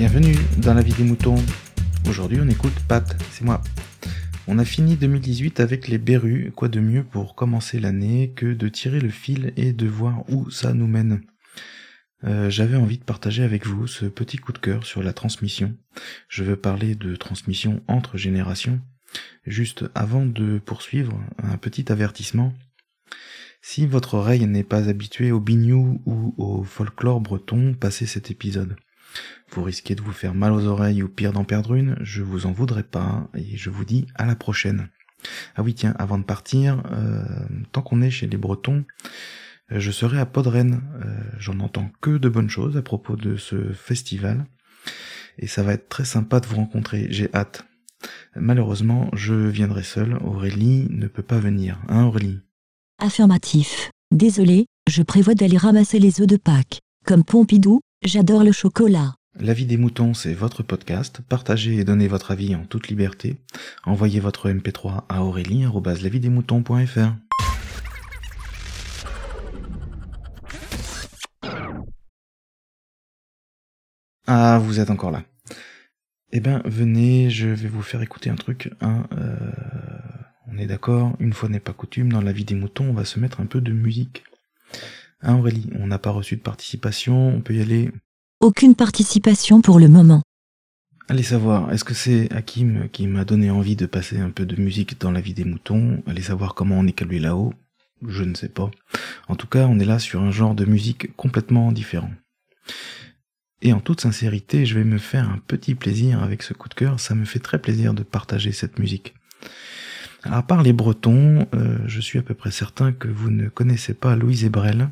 Bienvenue 0.00 0.34
dans 0.56 0.72
la 0.72 0.80
vie 0.80 0.94
des 0.94 1.04
moutons. 1.04 1.36
Aujourd'hui, 2.08 2.38
on 2.40 2.48
écoute 2.48 2.72
Pat, 2.88 3.04
c'est 3.32 3.44
moi. 3.44 3.60
On 4.46 4.58
a 4.58 4.64
fini 4.64 4.96
2018 4.96 5.60
avec 5.60 5.88
les 5.88 5.98
berrues, 5.98 6.54
quoi 6.56 6.68
de 6.68 6.80
mieux 6.80 7.04
pour 7.04 7.34
commencer 7.34 7.78
l'année 7.78 8.32
que 8.34 8.46
de 8.46 8.68
tirer 8.70 8.98
le 8.98 9.10
fil 9.10 9.52
et 9.58 9.74
de 9.74 9.86
voir 9.86 10.24
où 10.30 10.50
ça 10.50 10.72
nous 10.72 10.86
mène? 10.86 11.20
Euh, 12.24 12.48
j'avais 12.48 12.78
envie 12.78 12.96
de 12.96 13.04
partager 13.04 13.42
avec 13.42 13.66
vous 13.66 13.86
ce 13.86 14.06
petit 14.06 14.38
coup 14.38 14.54
de 14.54 14.58
cœur 14.58 14.86
sur 14.86 15.02
la 15.02 15.12
transmission. 15.12 15.76
Je 16.28 16.44
veux 16.44 16.56
parler 16.56 16.94
de 16.94 17.14
transmission 17.14 17.82
entre 17.86 18.16
générations. 18.16 18.80
Juste 19.44 19.84
avant 19.94 20.24
de 20.24 20.58
poursuivre, 20.64 21.22
un 21.42 21.58
petit 21.58 21.92
avertissement. 21.92 22.54
Si 23.60 23.86
votre 23.86 24.14
oreille 24.14 24.46
n'est 24.46 24.64
pas 24.64 24.88
habituée 24.88 25.30
au 25.30 25.40
bignou 25.40 26.00
ou 26.06 26.34
au 26.38 26.64
folklore 26.64 27.20
breton, 27.20 27.74
passez 27.78 28.06
cet 28.06 28.30
épisode. 28.30 28.76
Vous 29.52 29.62
risquez 29.64 29.94
de 29.94 30.02
vous 30.02 30.12
faire 30.12 30.34
mal 30.34 30.52
aux 30.52 30.66
oreilles 30.66 31.02
ou 31.02 31.08
pire 31.08 31.32
d'en 31.32 31.44
perdre 31.44 31.74
une, 31.74 31.96
je 32.00 32.22
vous 32.22 32.46
en 32.46 32.52
voudrais 32.52 32.84
pas, 32.84 33.28
et 33.34 33.56
je 33.56 33.70
vous 33.70 33.84
dis 33.84 34.06
à 34.14 34.26
la 34.26 34.36
prochaine. 34.36 34.88
Ah 35.56 35.62
oui 35.62 35.74
tiens, 35.74 35.94
avant 35.98 36.18
de 36.18 36.24
partir, 36.24 36.82
euh, 36.92 37.24
tant 37.72 37.82
qu'on 37.82 38.00
est 38.00 38.10
chez 38.10 38.26
les 38.26 38.36
Bretons, 38.36 38.84
euh, 39.72 39.80
je 39.80 39.90
serai 39.90 40.18
à 40.18 40.26
Podren. 40.26 40.82
Euh, 41.04 41.20
j'en 41.38 41.60
entends 41.60 41.90
que 42.00 42.16
de 42.16 42.28
bonnes 42.28 42.48
choses 42.48 42.76
à 42.76 42.82
propos 42.82 43.16
de 43.16 43.36
ce 43.36 43.72
festival. 43.72 44.46
Et 45.38 45.46
ça 45.46 45.62
va 45.62 45.74
être 45.74 45.88
très 45.88 46.04
sympa 46.04 46.40
de 46.40 46.46
vous 46.46 46.56
rencontrer, 46.56 47.06
j'ai 47.10 47.32
hâte. 47.34 47.66
Malheureusement, 48.36 49.10
je 49.14 49.34
viendrai 49.34 49.82
seul, 49.82 50.16
Aurélie 50.22 50.86
ne 50.90 51.06
peut 51.06 51.22
pas 51.22 51.38
venir, 51.38 51.78
hein 51.88 52.04
Aurélie? 52.04 52.40
Affirmatif. 52.98 53.90
Désolé, 54.10 54.66
je 54.88 55.02
prévois 55.02 55.34
d'aller 55.34 55.56
ramasser 55.56 55.98
les 55.98 56.20
œufs 56.20 56.26
de 56.26 56.36
Pâques. 56.36 56.80
Comme 57.06 57.24
Pompidou, 57.24 57.80
j'adore 58.04 58.44
le 58.44 58.52
chocolat. 58.52 59.14
La 59.38 59.52
vie 59.52 59.64
des 59.64 59.76
moutons, 59.76 60.12
c'est 60.12 60.34
votre 60.34 60.62
podcast. 60.64 61.20
Partagez 61.28 61.76
et 61.76 61.84
donnez 61.84 62.08
votre 62.08 62.32
avis 62.32 62.54
en 62.56 62.64
toute 62.64 62.88
liberté. 62.88 63.36
Envoyez 63.84 64.18
votre 64.18 64.50
MP3 64.50 65.04
à 65.08 65.22
aurélie.lavidesmoutons.fr. 65.22 67.14
Ah, 74.26 74.58
vous 74.58 74.80
êtes 74.80 74.90
encore 74.90 75.10
là. 75.10 75.24
Eh 76.32 76.40
ben, 76.40 76.62
venez, 76.64 77.30
je 77.30 77.48
vais 77.48 77.68
vous 77.68 77.82
faire 77.82 78.02
écouter 78.02 78.30
un 78.30 78.36
truc. 78.36 78.72
Hein, 78.80 79.06
euh, 79.12 79.36
on 80.48 80.58
est 80.58 80.66
d'accord, 80.66 81.16
une 81.20 81.32
fois 81.32 81.48
n'est 81.48 81.60
pas 81.60 81.72
coutume, 81.72 82.12
dans 82.12 82.20
la 82.20 82.32
vie 82.32 82.44
des 82.44 82.54
moutons, 82.54 82.90
on 82.90 82.92
va 82.92 83.04
se 83.04 83.18
mettre 83.18 83.40
un 83.40 83.46
peu 83.46 83.60
de 83.60 83.72
musique. 83.72 84.24
Hein 85.22 85.36
Aurélie, 85.36 85.70
on 85.78 85.86
n'a 85.86 85.98
pas 85.98 86.10
reçu 86.10 86.36
de 86.36 86.42
participation, 86.42 87.28
on 87.28 87.40
peut 87.40 87.54
y 87.54 87.60
aller. 87.60 87.90
Aucune 88.42 88.74
participation 88.74 89.60
pour 89.60 89.78
le 89.78 89.88
moment. 89.88 90.22
Allez 91.08 91.22
savoir, 91.22 91.70
est-ce 91.74 91.84
que 91.84 91.92
c'est 91.92 92.32
Hakim 92.32 92.88
qui 92.90 93.06
m'a 93.06 93.26
donné 93.26 93.50
envie 93.50 93.76
de 93.76 93.84
passer 93.84 94.18
un 94.18 94.30
peu 94.30 94.46
de 94.46 94.58
musique 94.58 94.98
dans 94.98 95.10
la 95.10 95.20
vie 95.20 95.34
des 95.34 95.44
moutons? 95.44 96.02
Allez 96.06 96.22
savoir 96.22 96.54
comment 96.54 96.78
on 96.78 96.86
est 96.86 96.92
calé 96.92 97.18
là-haut? 97.18 97.52
Je 98.08 98.24
ne 98.24 98.34
sais 98.34 98.48
pas. 98.48 98.70
En 99.28 99.36
tout 99.36 99.46
cas, 99.46 99.66
on 99.66 99.78
est 99.78 99.84
là 99.84 99.98
sur 99.98 100.22
un 100.22 100.30
genre 100.30 100.54
de 100.54 100.64
musique 100.64 101.14
complètement 101.16 101.70
différent. 101.70 102.12
Et 103.60 103.74
en 103.74 103.80
toute 103.80 104.00
sincérité, 104.00 104.64
je 104.64 104.78
vais 104.78 104.84
me 104.84 104.96
faire 104.96 105.28
un 105.28 105.38
petit 105.46 105.74
plaisir 105.74 106.22
avec 106.22 106.42
ce 106.42 106.54
coup 106.54 106.70
de 106.70 106.74
cœur, 106.74 106.98
ça 106.98 107.14
me 107.14 107.26
fait 107.26 107.40
très 107.40 107.58
plaisir 107.58 107.92
de 107.92 108.02
partager 108.02 108.52
cette 108.52 108.78
musique. 108.78 109.12
À 110.22 110.42
part 110.42 110.62
les 110.62 110.72
Bretons, 110.72 111.46
euh, 111.54 111.76
je 111.86 112.00
suis 112.00 112.18
à 112.18 112.22
peu 112.22 112.32
près 112.32 112.52
certain 112.52 112.92
que 112.92 113.08
vous 113.08 113.30
ne 113.30 113.50
connaissez 113.50 113.92
pas 113.92 114.16
Louise 114.16 114.46
Ebrel. 114.46 114.88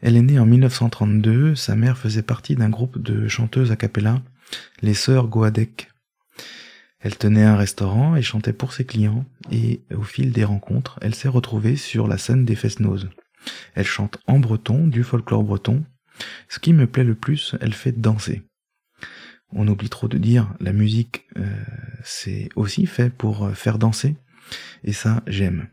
Elle 0.00 0.16
est 0.16 0.22
née 0.22 0.38
en 0.38 0.46
1932, 0.46 1.54
sa 1.54 1.76
mère 1.76 1.96
faisait 1.96 2.22
partie 2.22 2.56
d'un 2.56 2.68
groupe 2.68 3.00
de 3.00 3.28
chanteuses 3.28 3.72
a 3.72 3.76
cappella, 3.76 4.22
les 4.82 4.94
sœurs 4.94 5.28
Goadec. 5.28 5.90
Elle 7.00 7.16
tenait 7.16 7.44
un 7.44 7.56
restaurant 7.56 8.16
et 8.16 8.22
chantait 8.22 8.52
pour 8.52 8.72
ses 8.72 8.84
clients, 8.84 9.24
et 9.50 9.82
au 9.94 10.02
fil 10.02 10.32
des 10.32 10.44
rencontres, 10.44 10.98
elle 11.02 11.14
s'est 11.14 11.28
retrouvée 11.28 11.76
sur 11.76 12.08
la 12.08 12.18
scène 12.18 12.44
des 12.44 12.56
Fesnoses. 12.56 13.10
Elle 13.74 13.86
chante 13.86 14.18
en 14.26 14.38
breton, 14.38 14.86
du 14.86 15.04
folklore 15.04 15.44
breton. 15.44 15.84
Ce 16.48 16.58
qui 16.58 16.72
me 16.72 16.86
plaît 16.86 17.04
le 17.04 17.14
plus, 17.14 17.56
elle 17.60 17.74
fait 17.74 17.92
danser. 17.92 18.42
On 19.52 19.68
oublie 19.68 19.90
trop 19.90 20.08
de 20.08 20.18
dire, 20.18 20.54
la 20.60 20.72
musique, 20.72 21.26
euh, 21.36 21.64
c'est 22.02 22.48
aussi 22.56 22.86
fait 22.86 23.10
pour 23.10 23.50
faire 23.54 23.78
danser. 23.78 24.16
Et 24.82 24.92
ça, 24.92 25.22
j'aime. 25.26 25.68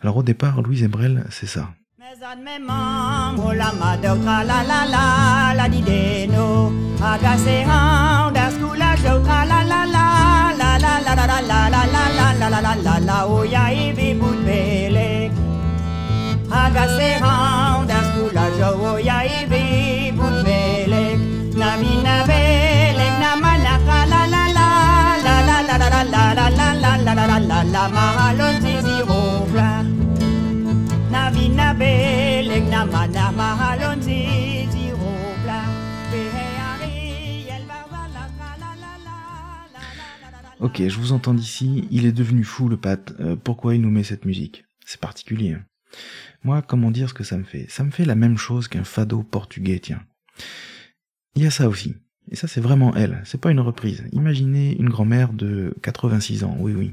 Alors 0.00 0.16
au 0.18 0.22
départ, 0.22 0.62
Louise 0.62 0.82
Ebrel, 0.82 1.26
c'est 1.30 1.46
ça. 1.46 1.74
Mes 2.06 2.22
admemang 2.22 3.36
la 3.60 3.70
ma 3.80 3.90
d'autra 4.02 4.36
la 4.50 4.58
la 4.70 4.80
la 4.94 5.04
la 5.58 5.66
di 5.72 5.80
da 8.36 8.44
skula 8.54 8.90
d'autra 9.04 9.38
la 9.50 9.60
la 9.70 9.80
la 9.94 10.04
la 10.60 10.70
la 10.84 10.92
la 11.06 11.14
la 11.18 11.26
la 11.28 11.38
la 11.50 11.60
la 11.74 11.82
la 11.94 12.04
la 12.18 12.28
la 12.40 12.62
la 12.64 12.74
la 12.86 12.94
la 13.08 13.18
o 13.36 13.38
ya 13.54 13.64
ivi 13.84 14.08
butbele 14.20 15.10
agase 16.62 17.10
han 17.24 17.86
da 17.90 17.98
skula 18.08 18.44
jo 18.58 18.70
o 18.90 18.92
ya 19.08 19.15
Ok, 40.58 40.82
je 40.88 40.98
vous 40.98 41.12
entends 41.12 41.34
d'ici, 41.34 41.86
il 41.90 42.06
est 42.06 42.12
devenu 42.12 42.42
fou 42.42 42.68
le 42.68 42.76
Pat, 42.76 43.12
euh, 43.20 43.36
pourquoi 43.36 43.74
il 43.74 43.82
nous 43.82 43.90
met 43.90 44.02
cette 44.02 44.24
musique? 44.24 44.64
C'est 44.84 45.00
particulier. 45.00 45.56
Moi, 46.44 46.62
comment 46.62 46.90
dire 46.90 47.08
ce 47.08 47.14
que 47.14 47.24
ça 47.24 47.36
me 47.36 47.44
fait? 47.44 47.66
Ça 47.68 47.84
me 47.84 47.90
fait 47.90 48.04
la 48.04 48.14
même 48.14 48.38
chose 48.38 48.66
qu'un 48.66 48.84
fado 48.84 49.22
portugais, 49.22 49.78
tiens. 49.78 50.02
Il 51.34 51.42
y 51.42 51.46
a 51.46 51.50
ça 51.50 51.68
aussi. 51.68 51.94
Et 52.30 52.36
ça, 52.36 52.48
c'est 52.48 52.60
vraiment 52.60 52.94
elle, 52.96 53.22
c'est 53.24 53.40
pas 53.40 53.50
une 53.50 53.60
reprise. 53.60 54.04
Imaginez 54.12 54.76
une 54.78 54.88
grand-mère 54.88 55.32
de 55.32 55.74
86 55.82 56.44
ans, 56.44 56.56
oui, 56.58 56.74
oui. 56.76 56.92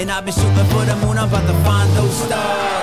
And 0.00 0.10
I've 0.10 0.24
been 0.24 0.32
shooting 0.32 0.54
for 0.72 0.82
the 0.86 0.96
moon, 1.04 1.18
I'm 1.18 1.28
about 1.28 1.46
to 1.46 1.52
find 1.62 1.94
those 1.94 2.16
stars. 2.24 2.80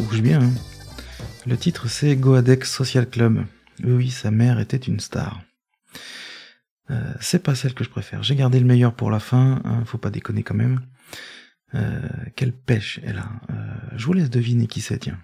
Bouge 0.00 0.22
bien. 0.22 0.42
Hein. 0.42 0.52
Le 1.46 1.56
titre 1.56 1.88
c'est 1.88 2.16
Goadex 2.16 2.70
Social 2.70 3.08
Club. 3.08 3.44
Oui, 3.84 4.10
sa 4.10 4.30
mère 4.30 4.58
était 4.58 4.76
une 4.76 5.00
star. 5.00 5.42
Euh, 6.90 7.14
c'est 7.20 7.42
pas 7.42 7.54
celle 7.54 7.74
que 7.74 7.84
je 7.84 7.90
préfère. 7.90 8.22
J'ai 8.22 8.34
gardé 8.34 8.58
le 8.58 8.66
meilleur 8.66 8.94
pour 8.94 9.10
la 9.10 9.20
fin, 9.20 9.60
hein, 9.64 9.84
faut 9.84 9.98
pas 9.98 10.10
déconner 10.10 10.42
quand 10.42 10.54
même. 10.54 10.80
Euh, 11.74 12.00
quelle 12.34 12.52
pêche 12.52 13.00
elle 13.04 13.18
a. 13.18 13.30
Euh, 13.50 13.76
je 13.96 14.06
vous 14.06 14.12
laisse 14.12 14.30
deviner 14.30 14.66
qui 14.66 14.80
c'est, 14.80 14.98
tiens. 14.98 15.18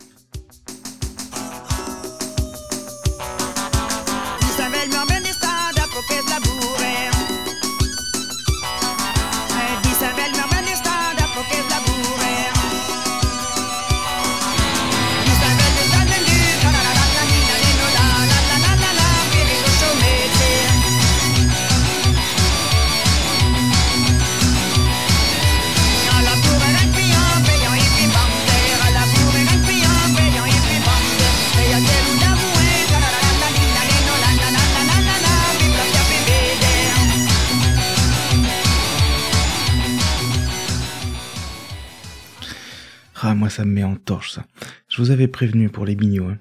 Ah, 43.23 43.35
moi 43.35 43.49
ça 43.49 43.65
me 43.65 43.73
met 43.73 43.83
en 43.83 43.97
torche 43.97 44.33
ça. 44.33 44.45
Je 44.89 45.01
vous 45.01 45.11
avais 45.11 45.27
prévenu 45.27 45.71
pour 45.71 45.87
les 45.87 45.97
bignots. 45.97 46.29
Hein. 46.29 46.39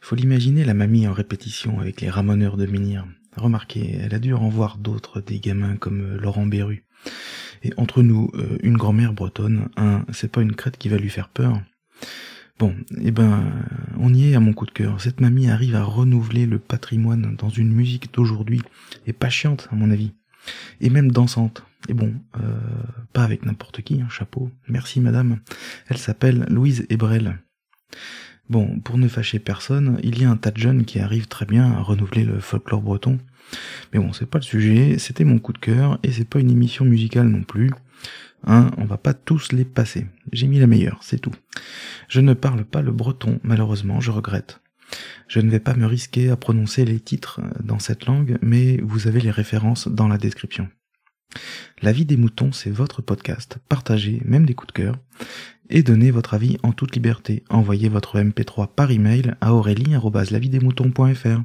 Faut 0.00 0.16
l'imaginer 0.16 0.64
la 0.64 0.74
mamie 0.74 1.06
en 1.06 1.12
répétition 1.12 1.78
avec 1.78 2.00
les 2.00 2.10
ramoneurs 2.10 2.56
de 2.56 2.66
menhir. 2.66 3.06
Remarquez, 3.36 3.98
elle 4.02 4.14
a 4.14 4.18
dû 4.18 4.34
en 4.34 4.48
voir 4.48 4.76
d'autres, 4.78 5.20
des 5.20 5.38
gamins 5.38 5.76
comme 5.76 6.00
euh, 6.00 6.18
Laurent 6.18 6.46
Berru. 6.46 6.84
Et 7.62 7.72
entre 7.76 8.02
nous, 8.02 8.30
euh, 8.34 8.58
une 8.62 8.76
grand-mère 8.76 9.12
bretonne, 9.12 9.68
hein, 9.76 10.04
c'est 10.12 10.32
pas 10.32 10.42
une 10.42 10.56
crête 10.56 10.78
qui 10.78 10.88
va 10.88 10.96
lui 10.96 11.10
faire 11.10 11.28
peur. 11.28 11.60
Bon, 12.58 12.74
eh 13.02 13.10
ben, 13.12 13.52
on 13.98 14.12
y 14.12 14.30
est 14.30 14.34
à 14.34 14.40
mon 14.40 14.52
coup 14.54 14.66
de 14.66 14.70
cœur. 14.70 15.00
Cette 15.00 15.20
mamie 15.20 15.48
arrive 15.48 15.76
à 15.76 15.84
renouveler 15.84 16.46
le 16.46 16.58
patrimoine 16.58 17.36
dans 17.36 17.50
une 17.50 17.70
musique 17.70 18.12
d'aujourd'hui, 18.14 18.62
et 19.06 19.12
pas 19.12 19.28
chiante 19.28 19.68
à 19.70 19.76
mon 19.76 19.90
avis, 19.90 20.12
et 20.80 20.88
même 20.88 21.12
dansante. 21.12 21.64
Et 21.88 21.94
bon, 21.94 22.14
euh, 22.36 22.40
pas 23.12 23.22
avec 23.22 23.44
n'importe 23.44 23.82
qui, 23.82 24.00
un 24.00 24.08
chapeau. 24.08 24.50
Merci 24.68 25.00
madame. 25.00 25.38
Elle 25.88 25.98
s'appelle 25.98 26.46
Louise 26.48 26.86
Ebrel. 26.90 27.38
Bon, 28.48 28.78
pour 28.80 28.96
ne 28.96 29.08
fâcher 29.08 29.38
personne, 29.38 29.98
il 30.02 30.20
y 30.20 30.24
a 30.24 30.30
un 30.30 30.36
tas 30.36 30.52
de 30.52 30.58
jeunes 30.58 30.84
qui 30.84 31.00
arrivent 31.00 31.26
très 31.26 31.46
bien 31.46 31.72
à 31.72 31.80
renouveler 31.80 32.24
le 32.24 32.38
folklore 32.38 32.80
breton. 32.80 33.18
Mais 33.92 33.98
bon, 33.98 34.12
c'est 34.12 34.26
pas 34.26 34.38
le 34.38 34.44
sujet, 34.44 34.98
c'était 34.98 35.24
mon 35.24 35.38
coup 35.38 35.52
de 35.52 35.58
cœur, 35.58 35.98
et 36.02 36.12
c'est 36.12 36.28
pas 36.28 36.38
une 36.38 36.50
émission 36.50 36.84
musicale 36.84 37.28
non 37.28 37.42
plus. 37.42 37.70
Hein, 38.44 38.70
on 38.76 38.84
va 38.84 38.98
pas 38.98 39.14
tous 39.14 39.52
les 39.52 39.64
passer. 39.64 40.06
J'ai 40.32 40.46
mis 40.46 40.60
la 40.60 40.68
meilleure, 40.68 40.98
c'est 41.02 41.18
tout. 41.18 41.32
Je 42.08 42.20
ne 42.20 42.34
parle 42.34 42.64
pas 42.64 42.82
le 42.82 42.92
breton, 42.92 43.40
malheureusement, 43.42 44.00
je 44.00 44.12
regrette. 44.12 44.60
Je 45.26 45.40
ne 45.40 45.50
vais 45.50 45.60
pas 45.60 45.74
me 45.74 45.86
risquer 45.86 46.30
à 46.30 46.36
prononcer 46.36 46.84
les 46.84 47.00
titres 47.00 47.40
dans 47.62 47.80
cette 47.80 48.06
langue, 48.06 48.38
mais 48.42 48.78
vous 48.82 49.08
avez 49.08 49.20
les 49.20 49.32
références 49.32 49.88
dans 49.88 50.06
la 50.06 50.18
description. 50.18 50.68
La 51.82 51.92
vie 51.92 52.04
des 52.04 52.16
moutons, 52.16 52.52
c'est 52.52 52.70
votre 52.70 53.02
podcast. 53.02 53.58
Partagez, 53.68 54.22
même 54.24 54.46
des 54.46 54.54
coups 54.54 54.72
de 54.72 54.72
cœur, 54.72 54.96
et 55.68 55.82
donnez 55.82 56.10
votre 56.10 56.34
avis 56.34 56.56
en 56.62 56.72
toute 56.72 56.94
liberté. 56.94 57.44
Envoyez 57.50 57.88
votre 57.88 58.18
MP3 58.18 58.68
par 58.74 58.90
email 58.90 59.34
à 59.40 59.52
aurélie.lavidesmoutons.fr. 59.54 61.42